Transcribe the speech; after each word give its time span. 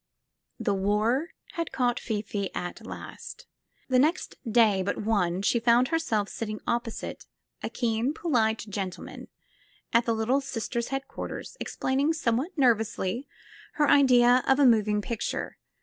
The 0.59 0.73
war 0.73 1.27
had 1.51 1.71
caught 1.71 1.99
Fifi 1.99 2.49
at 2.55 2.83
last. 2.87 3.45
The 3.87 3.99
next 3.99 4.33
day 4.51 4.81
but 4.81 4.97
one 4.97 5.43
she 5.43 5.59
found 5.59 5.89
herself 5.89 6.27
sitting 6.27 6.59
opposite 6.65 7.27
a 7.61 7.69
keen, 7.69 8.11
polite 8.15 8.65
gentle 8.67 9.03
man 9.03 9.27
at 9.93 10.05
the 10.07 10.15
Little 10.15 10.41
Sisters' 10.41 10.87
headquarters, 10.87 11.55
explaining 11.59 12.13
some 12.13 12.35
what 12.37 12.57
nervously 12.57 13.27
her 13.73 13.87
idea 13.87 14.41
of 14.47 14.57
a 14.57 14.65
moving 14.65 15.03
picture. 15.03 15.59